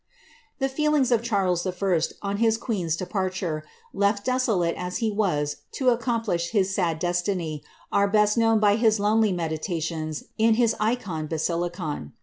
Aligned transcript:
'The 0.57 0.67
feelings 0.67 1.11
of 1.11 1.21
Charles 1.21 1.63
I. 1.67 1.73
on 2.23 2.37
his 2.37 2.57
queen's 2.57 2.95
departure, 2.95 3.63
left 3.93 4.25
desolate 4.25 4.73
as 4.75 4.97
he 4.97 5.11
was 5.11 5.57
to 5.73 5.89
accomplish 5.89 6.49
his 6.49 6.73
sad 6.73 6.97
destiny, 6.97 7.63
are 7.91 8.07
best 8.07 8.35
known 8.35 8.59
by 8.59 8.77
his 8.77 8.99
lonely 8.99 9.31
medi 9.31 9.59
titions 9.59 10.23
in 10.39 10.55
his 10.55 10.73
Eikon 10.79 11.27
Basilicon. 11.29 12.13